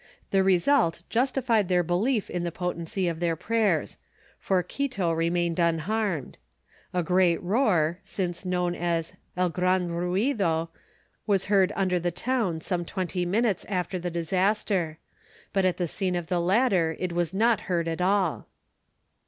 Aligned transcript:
The 0.31 0.43
result 0.43 1.03
justified 1.11 1.67
their 1.67 1.83
belief 1.83 2.27
in 2.27 2.43
the 2.43 2.51
potency 2.51 3.07
of 3.07 3.19
their 3.19 3.35
prayers; 3.35 3.99
for 4.39 4.63
Quito 4.63 5.11
remained 5.11 5.59
unharmed. 5.59 6.39
A 6.91 7.03
great 7.03 7.39
roar, 7.43 7.99
since 8.03 8.43
known 8.43 8.73
as 8.73 9.13
el 9.37 9.49
gran 9.49 9.89
ruido, 9.89 10.69
was 11.27 11.45
heard 11.53 11.71
under 11.75 11.99
the 11.99 12.09
town 12.09 12.61
some 12.61 12.83
twenty 12.83 13.27
minutes 13.27 13.63
after 13.69 13.99
the 13.99 14.09
disaster; 14.09 14.97
but 15.53 15.65
at 15.65 15.77
the 15.77 15.87
scene 15.87 16.15
of 16.15 16.29
the 16.29 16.39
latter 16.41 16.97
it 16.99 17.11
was 17.13 17.31
not 17.31 17.61
heard 17.69 17.87
at 17.87 18.01
all. 18.01 18.47